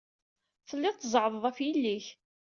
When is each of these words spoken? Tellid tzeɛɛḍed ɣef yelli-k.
Tellid 0.67 0.95
tzeɛɛḍed 0.97 1.41
ɣef 1.43 1.57
yelli-k. 1.65 2.05